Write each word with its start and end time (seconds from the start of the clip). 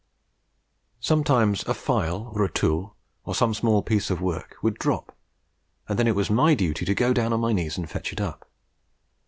Sometimes 0.99 1.61
a 1.67 1.75
file, 1.75 2.31
or 2.33 2.43
a 2.43 2.51
tool, 2.51 2.95
or 3.23 3.35
some 3.35 3.53
small 3.53 3.83
piece 3.83 4.09
of 4.09 4.19
work 4.19 4.55
would 4.63 4.79
drop, 4.79 5.15
and 5.87 5.99
then 5.99 6.07
it 6.07 6.15
was 6.15 6.27
my 6.27 6.55
duty 6.55 6.85
to 6.85 6.95
go 6.95 7.13
down 7.13 7.31
on 7.33 7.39
my 7.39 7.53
knees 7.53 7.77
and 7.77 7.87
fetch 7.87 8.11
it 8.11 8.19
up. 8.19 8.49